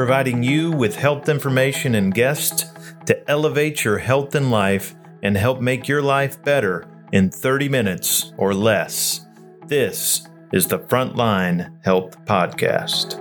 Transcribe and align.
providing 0.00 0.42
you 0.42 0.72
with 0.72 0.96
health 0.96 1.28
information 1.28 1.94
and 1.94 2.14
guests 2.14 2.64
to 3.04 3.30
elevate 3.30 3.84
your 3.84 3.98
health 3.98 4.34
and 4.34 4.50
life 4.50 4.94
and 5.22 5.36
help 5.36 5.60
make 5.60 5.86
your 5.86 6.00
life 6.00 6.42
better 6.42 6.88
in 7.12 7.28
30 7.28 7.68
minutes 7.68 8.32
or 8.38 8.54
less. 8.54 9.26
This 9.66 10.26
is 10.54 10.66
the 10.66 10.78
Frontline 10.78 11.84
Health 11.84 12.16
Podcast. 12.24 13.18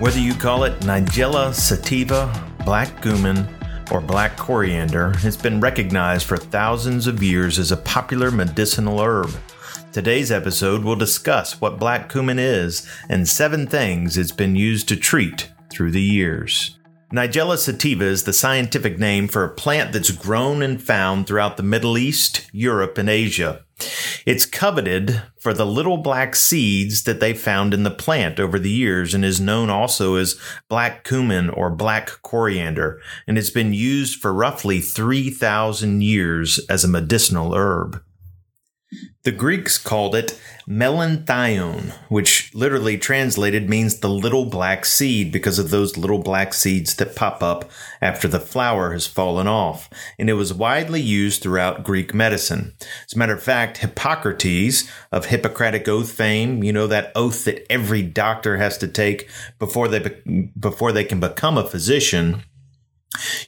Whether 0.00 0.18
you 0.18 0.34
call 0.34 0.64
it 0.64 0.76
Nigella 0.80 1.54
sativa, 1.54 2.52
black 2.64 3.00
cumin, 3.00 3.46
or 3.92 4.00
black 4.00 4.36
coriander, 4.36 5.12
it's 5.18 5.36
been 5.36 5.60
recognized 5.60 6.26
for 6.26 6.36
thousands 6.36 7.06
of 7.06 7.22
years 7.22 7.60
as 7.60 7.70
a 7.70 7.76
popular 7.76 8.32
medicinal 8.32 9.00
herb. 9.00 9.30
Today's 9.96 10.30
episode 10.30 10.84
will 10.84 10.94
discuss 10.94 11.58
what 11.58 11.78
black 11.78 12.12
cumin 12.12 12.38
is 12.38 12.86
and 13.08 13.26
seven 13.26 13.66
things 13.66 14.18
it's 14.18 14.30
been 14.30 14.54
used 14.54 14.88
to 14.88 14.96
treat 14.96 15.50
through 15.70 15.92
the 15.92 16.02
years. 16.02 16.76
Nigella 17.10 17.56
sativa 17.56 18.04
is 18.04 18.24
the 18.24 18.34
scientific 18.34 18.98
name 18.98 19.26
for 19.26 19.42
a 19.42 19.54
plant 19.54 19.94
that's 19.94 20.10
grown 20.10 20.60
and 20.60 20.82
found 20.82 21.26
throughout 21.26 21.56
the 21.56 21.62
Middle 21.62 21.96
East, 21.96 22.46
Europe, 22.52 22.98
and 22.98 23.08
Asia. 23.08 23.64
It's 24.26 24.44
coveted 24.44 25.22
for 25.40 25.54
the 25.54 25.64
little 25.64 25.96
black 25.96 26.36
seeds 26.36 27.04
that 27.04 27.20
they 27.20 27.32
found 27.32 27.72
in 27.72 27.82
the 27.82 27.90
plant 27.90 28.38
over 28.38 28.58
the 28.58 28.68
years 28.68 29.14
and 29.14 29.24
is 29.24 29.40
known 29.40 29.70
also 29.70 30.16
as 30.16 30.38
black 30.68 31.04
cumin 31.04 31.48
or 31.48 31.70
black 31.70 32.20
coriander, 32.20 33.00
and 33.26 33.38
it's 33.38 33.48
been 33.48 33.72
used 33.72 34.20
for 34.20 34.34
roughly 34.34 34.82
3,000 34.82 36.02
years 36.02 36.58
as 36.68 36.84
a 36.84 36.88
medicinal 36.88 37.54
herb. 37.54 38.02
The 39.26 39.32
Greeks 39.32 39.76
called 39.76 40.14
it 40.14 40.40
melanthionine, 40.68 41.90
which 42.08 42.54
literally 42.54 42.96
translated 42.96 43.68
means 43.68 43.98
the 43.98 44.08
little 44.08 44.44
black 44.44 44.84
seed 44.84 45.32
because 45.32 45.58
of 45.58 45.70
those 45.70 45.96
little 45.96 46.20
black 46.20 46.54
seeds 46.54 46.94
that 46.94 47.16
pop 47.16 47.42
up 47.42 47.68
after 48.00 48.28
the 48.28 48.38
flower 48.38 48.92
has 48.92 49.08
fallen 49.08 49.48
off. 49.48 49.90
And 50.16 50.30
it 50.30 50.34
was 50.34 50.54
widely 50.54 51.00
used 51.00 51.42
throughout 51.42 51.82
Greek 51.82 52.14
medicine. 52.14 52.74
As 53.04 53.14
a 53.16 53.18
matter 53.18 53.34
of 53.34 53.42
fact, 53.42 53.78
Hippocrates 53.78 54.88
of 55.10 55.26
Hippocratic 55.26 55.88
Oath 55.88 56.12
fame, 56.12 56.62
you 56.62 56.72
know, 56.72 56.86
that 56.86 57.10
oath 57.16 57.46
that 57.46 57.66
every 57.68 58.02
doctor 58.02 58.58
has 58.58 58.78
to 58.78 58.86
take 58.86 59.28
before 59.58 59.88
they, 59.88 60.48
before 60.56 60.92
they 60.92 61.02
can 61.02 61.18
become 61.18 61.58
a 61.58 61.66
physician, 61.66 62.44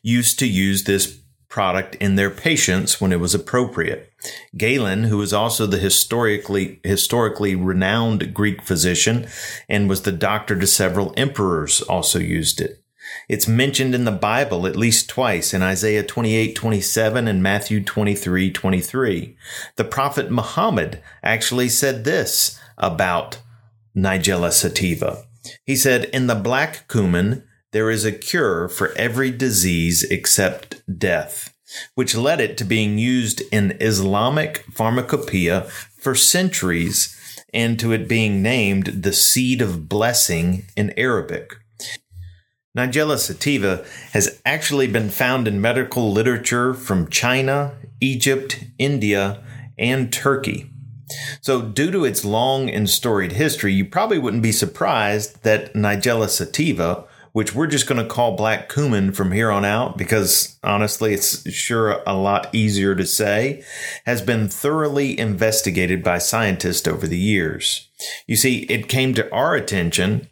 used 0.03 0.41
to 0.41 0.49
use 0.49 0.83
this 0.83 1.21
product 1.49 1.95
in 1.97 2.17
their 2.17 2.31
patients 2.31 3.01
when 3.01 3.13
it 3.13 3.21
was 3.21 3.35
appropriate. 3.35 4.13
Galen, 4.57 5.05
who 5.05 5.19
was 5.19 5.33
also 5.33 5.67
the 5.67 5.79
historically 5.79 6.81
historically 6.83 7.55
renowned 7.55 8.35
Greek 8.35 8.63
physician 8.63 9.27
and 9.69 9.89
was 9.89 10.03
the 10.03 10.13
doctor 10.13 10.59
to 10.59 10.67
several 10.67 11.15
emperors, 11.17 11.81
also 11.83 12.19
used 12.19 12.61
it. 12.61 12.83
It's 13.29 13.49
mentioned 13.49 13.95
in 13.95 14.05
the 14.05 14.13
Bible 14.13 14.67
at 14.67 14.77
least 14.77 15.09
twice 15.09 15.55
in 15.55 15.63
Isaiah 15.63 16.03
28, 16.03 16.55
27 16.55 17.29
and 17.29 17.43
Matthew 17.43 17.83
23, 17.83 18.51
23. 18.51 19.37
The 19.77 19.85
prophet 19.85 20.31
Muhammad 20.31 21.03
actually 21.23 21.69
said 21.69 22.05
this 22.05 22.59
about 22.77 23.41
Nigella 23.97 24.53
sativa. 24.53 25.25
He 25.65 25.77
said, 25.77 26.05
In 26.07 26.27
the 26.27 26.35
black 26.35 26.89
cumin, 26.89 27.45
there 27.73 27.91
is 27.91 28.05
a 28.05 28.13
cure 28.13 28.69
for 28.69 28.93
every 28.97 29.31
disease 29.31 30.03
except 30.05 30.83
death, 30.99 31.55
which 31.95 32.17
led 32.17 32.41
it 32.41 32.57
to 32.59 32.65
being 32.65 32.99
used 32.99 33.43
in 33.53 33.77
Islamic 33.81 34.65
pharmacopoeia 34.73 35.63
for 35.97 36.15
centuries 36.15 37.15
and 37.53 37.79
to 37.79 37.93
it 37.93 38.09
being 38.09 38.43
named 38.43 38.87
the 38.87 39.13
seed 39.13 39.61
of 39.61 39.89
blessing 39.89 40.65
in 40.77 40.93
Arabic. 40.97 41.57
Nigella 42.77 43.19
sativa 43.19 43.85
has 44.13 44.41
actually 44.47 44.87
been 44.87 45.11
found 45.11 45.49
in 45.49 45.61
medical 45.61 46.13
literature 46.13 46.75
from 46.75 47.09
China, 47.09 47.75
Egypt, 48.01 48.65
India, 48.79 49.43
and 49.77 50.13
Turkey. 50.13 50.71
So, 51.41 51.63
due 51.63 51.91
to 51.91 52.05
its 52.05 52.25
long 52.25 52.69
and 52.69 52.89
storied 52.89 53.33
history, 53.33 53.73
you 53.73 53.87
probably 53.87 54.19
wouldn't 54.19 54.43
be 54.43 54.53
surprised 54.53 55.43
that 55.43 55.73
Nigella 55.73 56.29
sativa 56.29 57.08
which 57.33 57.55
we're 57.55 57.67
just 57.67 57.87
going 57.87 58.03
to 58.03 58.09
call 58.09 58.37
black 58.37 58.69
cumin 58.69 59.13
from 59.13 59.33
here 59.33 59.51
on 59.51 59.65
out 59.65 59.97
because 59.97 60.59
honestly, 60.63 61.15
it's 61.15 61.51
sure 61.51 62.03
a 62.07 62.15
lot 62.15 62.49
easier 62.55 62.95
to 62.95 63.07
say, 63.07 63.65
has 64.07 64.23
been 64.23 64.49
thoroughly 64.49 65.19
investigated 65.19 66.03
by 66.03 66.19
scientists 66.19 66.87
over 66.87 67.07
the 67.07 67.19
years. 67.19 67.89
You 68.27 68.37
see, 68.37 68.61
it 68.65 68.89
came 68.89 69.15
to 69.15 69.33
our 69.33 69.55
attention 69.55 70.29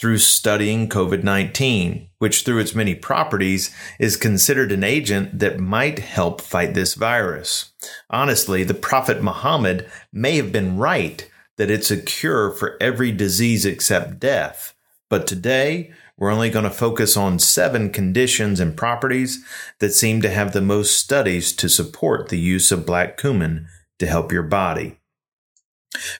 through 0.00 0.16
studying 0.16 0.88
COVID 0.88 1.22
19, 1.22 2.08
which 2.18 2.42
through 2.42 2.58
its 2.58 2.74
many 2.74 2.94
properties 2.94 3.74
is 3.98 4.16
considered 4.16 4.72
an 4.72 4.82
agent 4.82 5.38
that 5.38 5.60
might 5.60 5.98
help 5.98 6.40
fight 6.40 6.72
this 6.72 6.94
virus. 6.94 7.72
Honestly, 8.08 8.64
the 8.64 8.72
Prophet 8.72 9.22
Muhammad 9.22 9.90
may 10.10 10.36
have 10.36 10.52
been 10.52 10.78
right 10.78 11.28
that 11.58 11.70
it's 11.70 11.90
a 11.90 12.00
cure 12.00 12.50
for 12.50 12.78
every 12.80 13.12
disease 13.12 13.66
except 13.66 14.18
death. 14.18 14.74
But 15.10 15.26
today, 15.26 15.92
we're 16.20 16.30
only 16.30 16.50
going 16.50 16.64
to 16.64 16.70
focus 16.70 17.16
on 17.16 17.38
seven 17.38 17.90
conditions 17.90 18.60
and 18.60 18.76
properties 18.76 19.42
that 19.80 19.94
seem 19.94 20.20
to 20.20 20.30
have 20.30 20.52
the 20.52 20.60
most 20.60 20.96
studies 20.96 21.52
to 21.54 21.68
support 21.68 22.28
the 22.28 22.38
use 22.38 22.70
of 22.70 22.86
black 22.86 23.16
cumin 23.16 23.66
to 23.98 24.06
help 24.06 24.30
your 24.30 24.42
body. 24.42 24.98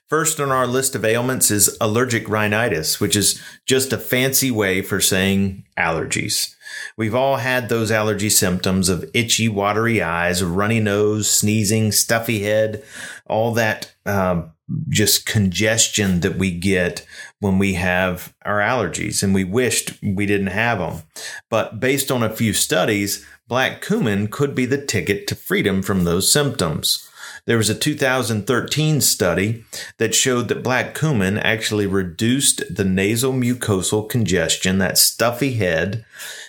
First 0.09 0.39
on 0.39 0.51
our 0.51 0.67
list 0.67 0.95
of 0.95 1.05
ailments 1.05 1.49
is 1.49 1.77
allergic 1.79 2.27
rhinitis, 2.27 2.99
which 2.99 3.15
is 3.15 3.41
just 3.65 3.93
a 3.93 3.97
fancy 3.97 4.51
way 4.51 4.81
for 4.81 4.99
saying 4.99 5.63
allergies. 5.77 6.55
We've 6.97 7.15
all 7.15 7.37
had 7.37 7.69
those 7.69 7.91
allergy 7.91 8.29
symptoms 8.29 8.89
of 8.89 9.09
itchy, 9.13 9.47
watery 9.47 10.01
eyes, 10.01 10.43
runny 10.43 10.79
nose, 10.79 11.29
sneezing, 11.29 11.91
stuffy 11.91 12.43
head, 12.43 12.83
all 13.27 13.53
that 13.53 13.93
um, 14.05 14.51
just 14.89 15.25
congestion 15.25 16.21
that 16.21 16.37
we 16.37 16.51
get 16.51 17.05
when 17.39 17.57
we 17.57 17.73
have 17.73 18.33
our 18.43 18.59
allergies 18.59 19.23
and 19.23 19.33
we 19.33 19.43
wished 19.43 19.93
we 20.01 20.25
didn't 20.25 20.47
have 20.47 20.79
them. 20.79 21.03
But 21.49 21.79
based 21.79 22.11
on 22.11 22.23
a 22.23 22.35
few 22.35 22.53
studies, 22.53 23.25
black 23.47 23.81
cumin 23.81 24.27
could 24.27 24.55
be 24.55 24.65
the 24.65 24.83
ticket 24.83 25.27
to 25.27 25.35
freedom 25.35 25.81
from 25.81 26.03
those 26.03 26.31
symptoms. 26.31 27.07
There 27.45 27.57
was 27.57 27.69
a 27.69 27.75
2013 27.75 29.01
study 29.01 29.65
that 29.97 30.13
showed 30.13 30.47
that 30.47 30.63
black 30.63 30.93
cumin 30.93 31.39
actually 31.39 31.87
reduced 31.87 32.63
the 32.73 32.85
nasal 32.85 33.33
mucosal 33.33 34.07
congestion, 34.07 34.77
that 34.77 34.97
stuffy 34.97 35.53
head, 35.53 36.05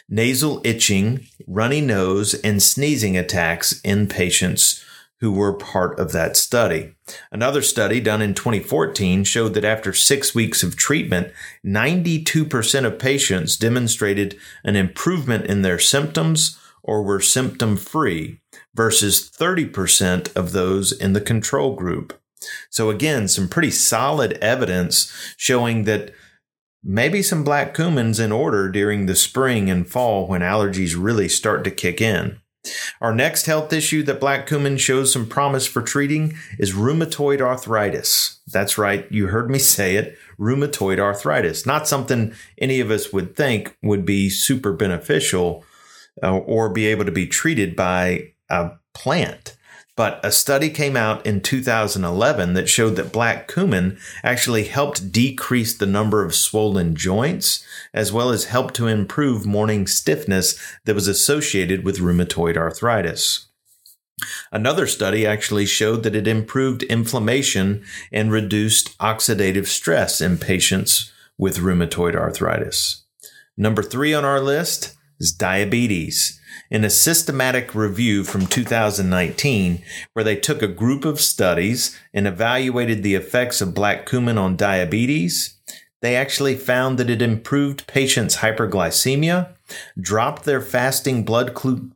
nasal 0.09 0.61
itching, 0.65 1.27
runny 1.47 1.81
nose, 1.81 2.35
and 2.35 2.63
sneezing 2.63 3.17
attacks 3.17 3.81
in 3.81 4.07
patients 4.07 4.85
who 5.23 5.31
were 5.31 5.53
part 5.53 6.01
of 6.01 6.11
that 6.11 6.37
study. 6.37 6.93
Another 7.31 7.63
study 7.63 8.01
done 8.01 8.21
in 8.21 8.35
2014 8.35 9.23
showed 9.23 9.55
that 9.55 9.65
after 9.65 9.93
six 9.93 10.35
weeks 10.35 10.65
of 10.65 10.75
treatment, 10.75 11.33
92% 11.65 12.85
of 12.85 12.99
patients 12.99 13.57
demonstrated 13.57 14.37
an 14.65 14.75
improvement 14.75 15.47
in 15.47 15.63
their 15.63 15.79
symptoms 15.79 16.59
or 16.83 17.05
were 17.05 17.21
symptom 17.21 17.77
free 17.77 18.41
versus 18.75 19.31
30% 19.31 20.35
of 20.35 20.51
those 20.51 20.91
in 20.91 21.13
the 21.13 21.21
control 21.21 21.77
group. 21.77 22.21
So 22.69 22.91
again, 22.91 23.29
some 23.29 23.49
pretty 23.49 23.71
solid 23.71 24.33
evidence 24.43 25.13
showing 25.37 25.85
that 25.85 26.13
maybe 26.83 27.23
some 27.23 27.45
black 27.45 27.75
cumin's 27.75 28.19
in 28.19 28.33
order 28.33 28.69
during 28.69 29.07
the 29.07 29.15
spring 29.15 29.71
and 29.71 29.89
fall 29.89 30.27
when 30.27 30.41
allergies 30.41 30.97
really 30.99 31.29
start 31.29 31.63
to 31.63 31.71
kick 31.71 32.01
in. 32.01 32.41
Our 33.01 33.15
next 33.15 33.47
health 33.47 33.73
issue 33.73 34.03
that 34.05 34.21
black 34.21 34.47
cumin 34.47 34.77
shows 34.77 35.13
some 35.13 35.27
promise 35.27 35.67
for 35.67 35.83
treating 35.83 36.37
is 36.59 36.73
rheumatoid 36.73 37.41
arthritis. 37.41 38.39
That's 38.47 38.79
right, 38.79 39.11
you 39.11 39.29
heard 39.29 39.51
me 39.51 39.59
say 39.59 39.97
it 39.97 40.17
rheumatoid 40.39 40.99
arthritis. 40.99 41.67
Not 41.67 41.89
something 41.89 42.35
any 42.59 42.81
of 42.81 42.91
us 42.91 43.13
would 43.13 43.37
think 43.37 43.77
would 43.83 44.05
be 44.05 44.29
super 44.31 44.73
beneficial 44.73 45.65
uh, 46.23 46.37
or 46.37 46.69
be 46.69 46.87
able 46.87 47.05
to 47.05 47.13
be 47.13 47.27
treated 47.27 47.75
by 47.75 48.33
a 48.49 48.73
plant. 48.93 49.57
But 49.95 50.21
a 50.25 50.33
study 50.33 50.71
came 50.71 50.97
out 50.97 51.25
in 51.27 51.43
2011 51.43 52.55
that 52.55 52.69
showed 52.69 52.97
that 52.97 53.13
black 53.13 53.47
cumin 53.47 53.99
actually 54.25 54.65
helped 54.65 55.13
decrease 55.13 55.77
the 55.77 55.87
number 55.87 56.25
of 56.25 56.35
swollen 56.35 56.97
joints, 56.97 57.65
as 57.93 58.11
well 58.11 58.31
as 58.31 58.45
helped 58.45 58.75
to 58.77 58.87
improve 58.87 59.45
morning 59.45 59.87
stiffness 59.87 60.59
that 60.87 60.95
was 60.95 61.09
associated 61.09 61.85
with 61.85 61.99
rheumatoid 61.99 62.57
arthritis. 62.57 63.47
Another 64.51 64.87
study 64.87 65.27
actually 65.27 65.67
showed 65.67 66.05
that 66.05 66.17
it 66.17 66.29
improved 66.29 66.85
inflammation 66.85 67.85
and 68.11 68.33
reduced 68.33 68.97
oxidative 68.99 69.67
stress 69.67 70.21
in 70.21 70.39
patients 70.39 71.13
with 71.37 71.59
rheumatoid 71.59 72.15
arthritis. 72.15 73.05
Number 73.57 73.83
three 73.83 74.15
on 74.15 74.25
our 74.25 74.41
list 74.41 74.97
is 75.23 75.33
diabetes 75.33 76.41
in 76.73 76.85
a 76.85 76.91
systematic 76.91 77.75
review 77.75 78.25
from 78.25 78.47
2019 78.47 79.83
where 80.15 80.25
they 80.25 80.37
took 80.37 80.63
a 80.63 80.67
group 80.67 81.05
of 81.05 81.21
studies 81.21 81.99
and 82.15 82.27
evaluated 82.27 83.03
the 83.03 83.15
effects 83.15 83.61
of 83.61 83.75
black 83.75 84.07
cumin 84.07 84.39
on 84.39 84.57
diabetes, 84.57 85.57
they 86.01 86.17
actually 86.17 86.57
found 86.57 86.99
that 86.99 87.11
it 87.11 87.23
improved 87.23 87.87
patients' 87.87 88.39
hyperglycemia, 88.39 89.53
dropped 90.01 90.45
their 90.45 90.63
fasting 90.63 91.25
blood, 91.25 91.55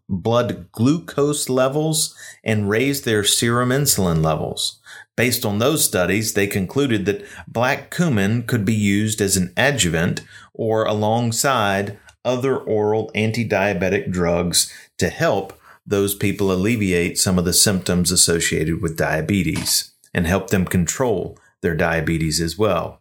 blood 0.08 0.70
glucose 0.72 1.48
levels, 1.48 2.14
and 2.44 2.68
raised 2.68 3.04
their 3.04 3.24
serum 3.24 3.70
insulin 3.70 4.22
levels. 4.22 4.78
Based 5.16 5.46
on 5.46 5.58
those 5.58 5.82
studies, 5.82 6.34
they 6.34 6.46
concluded 6.46 7.06
that 7.06 7.24
black 7.48 7.90
cumin 7.90 8.42
could 8.42 8.66
be 8.66 8.74
used 8.74 9.22
as 9.22 9.38
an 9.38 9.52
adjuvant 9.56 10.20
or 10.52 10.84
alongside 10.84 11.98
other 12.26 12.56
oral 12.58 13.10
anti 13.14 13.48
diabetic 13.48 14.10
drugs 14.10 14.72
to 14.98 15.08
help 15.08 15.58
those 15.86 16.14
people 16.14 16.52
alleviate 16.52 17.16
some 17.16 17.38
of 17.38 17.44
the 17.44 17.52
symptoms 17.52 18.10
associated 18.10 18.82
with 18.82 18.98
diabetes 18.98 19.92
and 20.12 20.26
help 20.26 20.50
them 20.50 20.64
control 20.64 21.38
their 21.62 21.76
diabetes 21.76 22.40
as 22.40 22.58
well. 22.58 23.00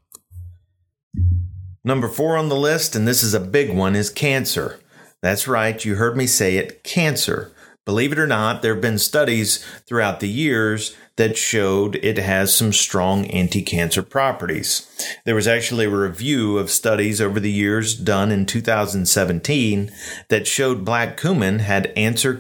Number 1.84 2.08
four 2.08 2.38
on 2.38 2.50
the 2.50 2.56
list, 2.56 2.96
and 2.96 3.08
this 3.08 3.24
is 3.24 3.34
a 3.34 3.40
big 3.40 3.76
one, 3.76 3.96
is 3.96 4.10
cancer. 4.10 4.80
That's 5.22 5.48
right, 5.48 5.84
you 5.84 5.96
heard 5.96 6.16
me 6.16 6.28
say 6.28 6.58
it 6.58 6.84
cancer. 6.84 7.52
Believe 7.86 8.12
it 8.12 8.20
or 8.20 8.26
not, 8.26 8.64
there 8.64 8.74
have 8.74 8.82
been 8.82 8.98
studies 8.98 9.64
throughout 9.86 10.20
the 10.20 10.28
years 10.28 10.96
that 11.18 11.38
showed 11.38 11.96
it 11.98 12.18
has 12.18 12.56
some 12.56 12.74
strong 12.74 13.26
anti 13.28 13.62
cancer 13.62 14.02
properties. 14.02 14.88
There 15.24 15.36
was 15.36 15.48
actually 15.48 15.86
a 15.86 15.90
review 15.90 16.58
of 16.58 16.72
studies 16.72 17.22
over 17.22 17.40
the 17.40 17.52
years 17.52 17.96
done 17.96 18.32
in 18.32 18.48
2017 18.48 19.92
that 20.30 20.48
showed 20.48 20.84
black 20.84 21.16
cumin 21.16 21.60
had 21.60 21.94
anti 21.96 22.40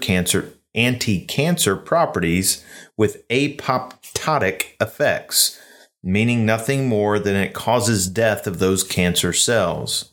cancer 1.26 1.76
properties 1.76 2.66
with 2.98 3.28
apoptotic 3.30 4.64
effects, 4.82 5.62
meaning 6.04 6.44
nothing 6.44 6.90
more 6.90 7.20
than 7.20 7.36
it 7.36 7.54
causes 7.54 8.08
death 8.08 8.48
of 8.48 8.58
those 8.58 8.84
cancer 8.84 9.32
cells. 9.32 10.12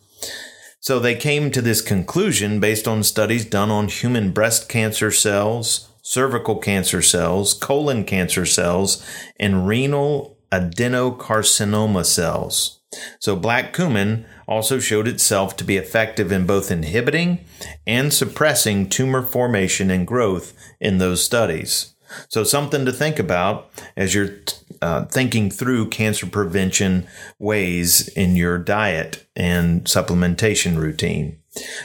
So 0.83 0.99
they 0.99 1.15
came 1.15 1.53
to 1.53 1.63
this 1.63 1.81
conclusion 1.81 2.59
based 2.59 2.89
on 2.89 3.05
studies 3.05 3.45
done 3.45 3.71
on 3.71 3.87
human 3.87 4.33
breast 4.33 4.69
cancer 4.69 5.13
cells, 5.13 5.89
cervical 6.03 6.57
cancer 6.57 7.01
cells, 7.01 7.55
colon 7.55 8.03
cancer 8.03 8.45
cells, 8.45 9.07
and 9.39 9.69
renal 9.69 10.37
adenocarcinoma 10.51 12.05
cells. 12.05 12.81
So 13.21 13.37
black 13.37 13.73
cumin 13.73 14.27
also 14.49 14.81
showed 14.81 15.07
itself 15.07 15.57
to 15.59 15.65
be 15.65 15.77
effective 15.77 16.33
in 16.33 16.47
both 16.47 16.73
inhibiting 16.73 17.45
and 17.87 18.13
suppressing 18.13 18.89
tumor 18.89 19.23
formation 19.23 19.89
and 19.89 20.05
growth 20.05 20.53
in 20.81 20.99
those 20.99 21.25
studies. 21.25 21.92
So 22.29 22.45
something 22.45 22.85
to 22.85 22.93
think 22.93 23.19
about 23.19 23.71
as 23.97 24.15
you're 24.15 24.37
uh, 24.81 25.05
thinking 25.07 25.51
through 25.51 25.89
cancer 25.89 26.27
prevention 26.27 27.07
ways 27.39 28.09
in 28.09 28.37
your 28.37 28.59
diet 28.59 29.27
and 29.37 29.85
supplementation 29.85 30.77
routine. 30.77 31.39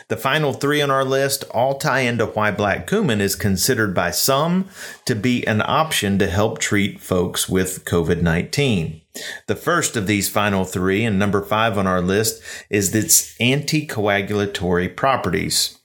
The 0.07 0.17
final 0.17 0.53
three 0.53 0.81
on 0.81 0.89
our 0.89 1.03
list 1.03 1.43
all 1.51 1.77
tie 1.77 1.99
into 1.99 2.25
why 2.25 2.51
black 2.51 2.87
cumin 2.87 3.19
is 3.19 3.35
considered 3.35 3.93
by 3.93 4.11
some 4.11 4.69
to 5.05 5.13
be 5.13 5.45
an 5.45 5.61
option 5.61 6.17
to 6.19 6.27
help 6.27 6.59
treat 6.59 7.01
folks 7.01 7.49
with 7.49 7.83
COVID 7.83 8.21
19. 8.21 9.01
The 9.47 9.55
first 9.55 9.97
of 9.97 10.07
these 10.07 10.29
final 10.29 10.63
three, 10.63 11.03
and 11.03 11.19
number 11.19 11.41
five 11.41 11.77
on 11.77 11.85
our 11.85 12.01
list, 12.01 12.41
is 12.69 12.95
its 12.95 13.37
anticoagulatory 13.39 14.95
properties. 14.95 15.77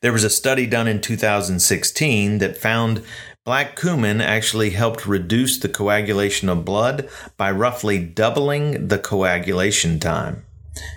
There 0.00 0.12
was 0.12 0.24
a 0.24 0.30
study 0.30 0.66
done 0.66 0.86
in 0.86 1.00
2016 1.00 2.38
that 2.38 2.56
found 2.56 3.02
Black 3.46 3.76
cumin 3.76 4.20
actually 4.20 4.70
helped 4.70 5.06
reduce 5.06 5.56
the 5.56 5.68
coagulation 5.68 6.48
of 6.48 6.64
blood 6.64 7.08
by 7.36 7.48
roughly 7.48 7.96
doubling 7.96 8.88
the 8.88 8.98
coagulation 8.98 10.00
time. 10.00 10.44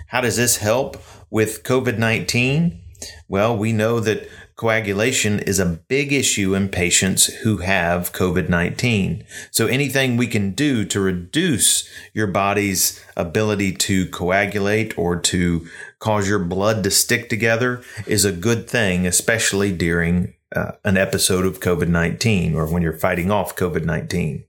How 0.08 0.20
does 0.20 0.36
this 0.36 0.56
help 0.56 1.00
with 1.30 1.62
COVID 1.62 1.96
19? 1.96 2.80
Well, 3.28 3.56
we 3.56 3.72
know 3.72 4.00
that 4.00 4.28
coagulation 4.56 5.38
is 5.38 5.60
a 5.60 5.64
big 5.86 6.12
issue 6.12 6.56
in 6.56 6.70
patients 6.70 7.26
who 7.26 7.58
have 7.58 8.12
COVID 8.12 8.48
19. 8.48 9.24
So, 9.52 9.68
anything 9.68 10.16
we 10.16 10.26
can 10.26 10.50
do 10.50 10.84
to 10.86 10.98
reduce 10.98 11.88
your 12.12 12.26
body's 12.26 13.00
ability 13.16 13.74
to 13.74 14.08
coagulate 14.08 14.98
or 14.98 15.20
to 15.20 15.68
cause 16.00 16.28
your 16.28 16.40
blood 16.40 16.82
to 16.82 16.90
stick 16.90 17.28
together 17.28 17.84
is 18.08 18.24
a 18.24 18.32
good 18.32 18.68
thing, 18.68 19.06
especially 19.06 19.70
during 19.70 20.34
uh, 20.54 20.72
an 20.84 20.96
episode 20.96 21.46
of 21.46 21.60
COVID 21.60 21.88
19 21.88 22.54
or 22.54 22.66
when 22.66 22.82
you're 22.82 22.92
fighting 22.92 23.30
off 23.30 23.56
COVID 23.56 23.84
19. 23.84 24.44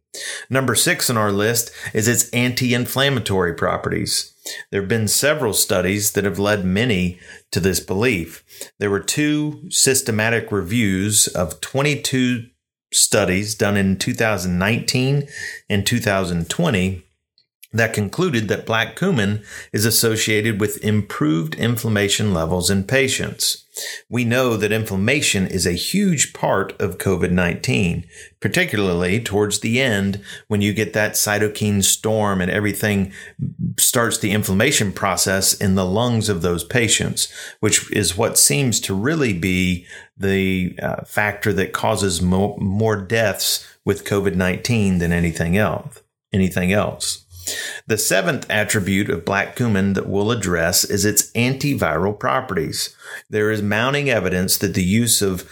Number 0.49 0.75
six 0.75 1.09
on 1.09 1.17
our 1.17 1.31
list 1.31 1.71
is 1.93 2.07
its 2.07 2.29
anti 2.31 2.73
inflammatory 2.73 3.53
properties. 3.53 4.33
There 4.69 4.81
have 4.81 4.89
been 4.89 5.07
several 5.07 5.53
studies 5.53 6.11
that 6.11 6.25
have 6.25 6.39
led 6.39 6.65
many 6.65 7.19
to 7.51 7.59
this 7.59 7.79
belief. 7.79 8.43
There 8.79 8.89
were 8.89 8.99
two 8.99 9.69
systematic 9.69 10.51
reviews 10.51 11.27
of 11.27 11.61
22 11.61 12.47
studies 12.93 13.55
done 13.55 13.77
in 13.77 13.97
2019 13.97 15.27
and 15.69 15.85
2020 15.85 17.03
that 17.73 17.93
concluded 17.93 18.47
that 18.49 18.65
black 18.65 18.97
cumin 18.97 19.43
is 19.71 19.85
associated 19.85 20.59
with 20.59 20.83
improved 20.83 21.55
inflammation 21.55 22.33
levels 22.33 22.69
in 22.69 22.83
patients. 22.83 23.65
We 24.09 24.25
know 24.25 24.57
that 24.57 24.73
inflammation 24.73 25.47
is 25.47 25.65
a 25.65 25.71
huge 25.71 26.33
part 26.33 26.79
of 26.81 26.97
COVID 26.97 27.31
19, 27.31 28.05
particularly 28.41 29.21
towards 29.21 29.61
the 29.61 29.79
end 29.79 30.21
when 30.49 30.59
you 30.59 30.73
get 30.73 30.91
that 30.93 31.13
cytokine 31.13 31.81
storm 31.81 32.41
and 32.41 32.51
everything 32.51 33.13
starts 33.79 34.17
the 34.17 34.31
inflammation 34.31 34.91
process 34.91 35.53
in 35.53 35.75
the 35.75 35.85
lungs 35.85 36.27
of 36.27 36.41
those 36.41 36.65
patients, 36.65 37.31
which 37.61 37.89
is 37.93 38.17
what 38.17 38.37
seems 38.37 38.81
to 38.81 38.93
really 38.93 39.31
be 39.31 39.85
the 40.17 40.77
uh, 40.81 41.03
factor 41.05 41.53
that 41.53 41.71
causes 41.71 42.21
mo- 42.21 42.57
more 42.57 42.97
deaths 42.97 43.65
with 43.85 44.03
COVID 44.03 44.35
19 44.35 44.97
than 44.97 45.13
anything 45.13 45.55
else. 45.55 46.01
Anything 46.33 46.73
else. 46.73 47.25
The 47.87 47.97
seventh 47.97 48.49
attribute 48.49 49.09
of 49.09 49.25
black 49.25 49.55
cumin 49.55 49.93
that 49.93 50.07
we'll 50.07 50.31
address 50.31 50.83
is 50.83 51.05
its 51.05 51.31
antiviral 51.31 52.17
properties. 52.17 52.95
There 53.29 53.51
is 53.51 53.61
mounting 53.61 54.09
evidence 54.09 54.57
that 54.57 54.73
the 54.73 54.83
use 54.83 55.21
of 55.21 55.49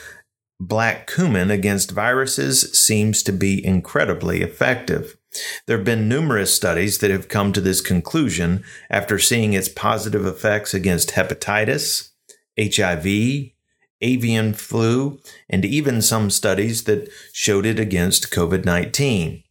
black 0.60 1.08
cumin 1.08 1.50
against 1.50 1.92
viruses 1.92 2.78
seems 2.78 3.24
to 3.24 3.32
be 3.32 3.66
incredibly 3.66 4.42
effective. 4.42 5.18
There 5.66 5.78
have 5.78 5.86
been 5.86 6.10
numerous 6.10 6.54
studies 6.54 6.98
that 7.00 7.12
have 7.12 7.28
come 7.28 7.54
to 7.54 7.62
this 7.62 7.82
conclusion 7.82 8.64
after 8.90 9.20
seeing 9.20 9.54
its 9.54 9.70
positive 9.70 10.26
effects 10.26 10.74
against 10.74 11.12
hepatitis, 11.12 12.10
HIV, 12.60 13.52
avian 14.02 14.54
flu, 14.54 15.20
and 15.50 15.66
even 15.66 16.02
some 16.02 16.30
studies 16.30 16.86
that 16.86 17.10
showed 17.32 17.66
it 17.66 17.80
against 17.80 18.32
COVID 18.32 18.66
19. 18.66 19.44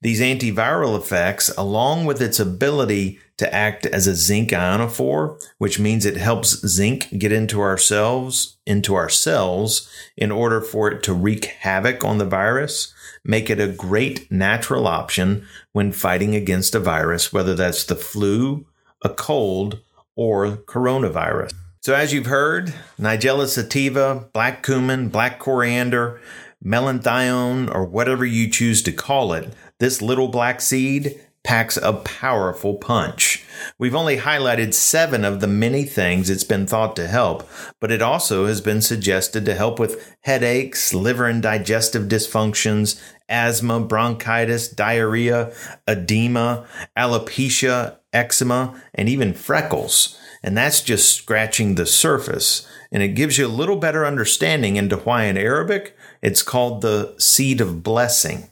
These 0.00 0.20
antiviral 0.20 0.96
effects, 0.98 1.50
along 1.58 2.06
with 2.06 2.22
its 2.22 2.40
ability 2.40 3.18
to 3.36 3.54
act 3.54 3.86
as 3.86 4.06
a 4.06 4.14
zinc 4.14 4.50
ionophore, 4.50 5.42
which 5.58 5.78
means 5.78 6.04
it 6.04 6.16
helps 6.16 6.66
zinc 6.66 7.08
get 7.18 7.32
into 7.32 7.60
our 7.60 7.78
cells, 7.78 8.56
into 8.66 8.94
our 8.94 9.08
cells 9.08 9.90
in 10.16 10.30
order 10.30 10.60
for 10.60 10.90
it 10.90 11.02
to 11.04 11.14
wreak 11.14 11.46
havoc 11.46 12.04
on 12.04 12.18
the 12.18 12.26
virus, 12.26 12.92
make 13.24 13.50
it 13.50 13.60
a 13.60 13.68
great 13.68 14.30
natural 14.30 14.86
option 14.86 15.46
when 15.72 15.92
fighting 15.92 16.34
against 16.34 16.74
a 16.74 16.80
virus, 16.80 17.32
whether 17.32 17.54
that's 17.54 17.84
the 17.84 17.96
flu, 17.96 18.66
a 19.02 19.08
cold, 19.08 19.80
or 20.16 20.58
coronavirus. 20.58 21.52
So 21.82 21.94
as 21.94 22.12
you've 22.12 22.26
heard, 22.26 22.74
Nigella 22.98 23.46
sativa, 23.46 24.28
black 24.34 24.62
cumin, 24.62 25.08
black 25.08 25.38
coriander, 25.38 26.20
melathione, 26.64 27.72
or 27.74 27.84
whatever 27.84 28.24
you 28.24 28.48
choose 28.50 28.82
to 28.82 28.92
call 28.92 29.32
it, 29.32 29.52
this 29.78 30.02
little 30.02 30.28
black 30.28 30.60
seed 30.60 31.20
packs 31.42 31.78
a 31.78 31.94
powerful 31.94 32.74
punch. 32.74 33.44
We've 33.78 33.94
only 33.94 34.18
highlighted 34.18 34.74
seven 34.74 35.24
of 35.24 35.40
the 35.40 35.46
many 35.46 35.84
things 35.84 36.28
it's 36.28 36.44
been 36.44 36.66
thought 36.66 36.94
to 36.96 37.06
help, 37.06 37.48
but 37.80 37.90
it 37.90 38.02
also 38.02 38.46
has 38.46 38.60
been 38.60 38.82
suggested 38.82 39.46
to 39.46 39.54
help 39.54 39.78
with 39.78 40.16
headaches, 40.20 40.92
liver 40.92 41.26
and 41.26 41.42
digestive 41.42 42.08
dysfunctions, 42.08 43.02
asthma, 43.28 43.80
bronchitis, 43.80 44.68
diarrhea, 44.68 45.52
edema, 45.88 46.66
alopecia, 46.96 47.96
eczema, 48.12 48.80
and 48.94 49.08
even 49.08 49.32
freckles. 49.32 50.18
And 50.42 50.56
that's 50.56 50.82
just 50.82 51.14
scratching 51.14 51.74
the 51.74 51.86
surface. 51.86 52.66
And 52.92 53.02
it 53.02 53.08
gives 53.08 53.38
you 53.38 53.46
a 53.46 53.48
little 53.48 53.76
better 53.76 54.04
understanding 54.04 54.76
into 54.76 54.96
why 54.96 55.24
in 55.24 55.36
Arabic 55.36 55.96
it's 56.22 56.42
called 56.42 56.82
the 56.82 57.14
seed 57.18 57.60
of 57.60 57.82
blessing. 57.82 58.50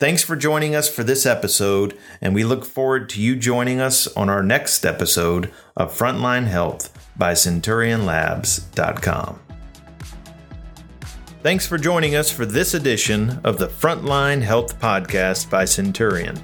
Thanks 0.00 0.24
for 0.24 0.34
joining 0.34 0.74
us 0.74 0.88
for 0.88 1.04
this 1.04 1.24
episode, 1.24 1.96
and 2.20 2.34
we 2.34 2.42
look 2.42 2.64
forward 2.64 3.08
to 3.10 3.20
you 3.20 3.36
joining 3.36 3.80
us 3.80 4.08
on 4.16 4.28
our 4.28 4.42
next 4.42 4.84
episode 4.84 5.52
of 5.76 5.96
Frontline 5.96 6.48
Health 6.48 6.92
by 7.16 7.34
CenturionLabs.com. 7.34 9.38
Thanks 11.42 11.66
for 11.66 11.78
joining 11.78 12.14
us 12.14 12.30
for 12.30 12.46
this 12.46 12.74
edition 12.74 13.40
of 13.44 13.58
the 13.58 13.68
Frontline 13.68 14.42
Health 14.42 14.80
Podcast 14.80 15.50
by 15.50 15.64
Centurion. 15.64 16.36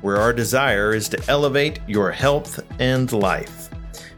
where 0.00 0.18
our 0.18 0.32
desire 0.32 0.94
is 0.94 1.08
to 1.08 1.20
elevate 1.28 1.80
your 1.88 2.12
health 2.12 2.60
and 2.78 3.12
life. 3.12 3.68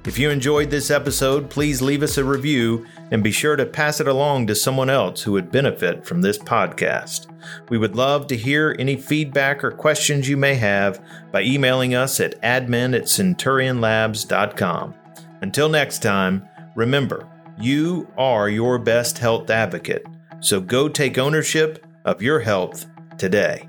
If 0.08 0.18
you 0.18 0.30
enjoyed 0.30 0.70
this 0.70 0.90
episode, 0.90 1.50
please 1.50 1.82
leave 1.82 2.02
us 2.02 2.16
a 2.16 2.24
review 2.24 2.86
and 3.10 3.22
be 3.22 3.30
sure 3.30 3.56
to 3.56 3.66
pass 3.66 4.00
it 4.00 4.08
along 4.08 4.46
to 4.46 4.54
someone 4.54 4.88
else 4.88 5.20
who 5.20 5.32
would 5.32 5.52
benefit 5.52 6.06
from 6.06 6.22
this 6.22 6.38
podcast. 6.38 7.26
We 7.68 7.76
would 7.76 7.94
love 7.94 8.26
to 8.28 8.36
hear 8.36 8.74
any 8.78 8.96
feedback 8.96 9.62
or 9.62 9.70
questions 9.70 10.26
you 10.26 10.38
may 10.38 10.54
have 10.54 11.04
by 11.30 11.42
emailing 11.42 11.94
us 11.94 12.20
at 12.20 12.40
admin 12.40 12.96
at 12.96 13.02
centurionlabs.com. 13.02 14.94
Until 15.42 15.68
next 15.68 16.02
time, 16.02 16.48
remember, 16.74 17.28
you 17.60 18.10
are 18.16 18.48
your 18.48 18.78
best 18.78 19.18
health 19.18 19.50
advocate, 19.50 20.06
so 20.40 20.58
go 20.58 20.88
take 20.88 21.18
ownership 21.18 21.84
of 22.06 22.22
your 22.22 22.40
health 22.40 22.86
today. 23.18 23.68